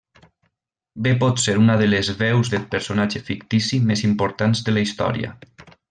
[1.07, 5.35] Bé pot ser una de les veus de personatge fictici més importants de la història.